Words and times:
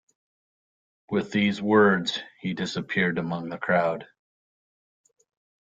With 1.11 1.31
these 1.31 1.61
words 1.61 2.19
he 2.39 2.55
disappeared 2.55 3.19
among 3.19 3.49
the 3.49 3.59
crowd. 3.59 4.07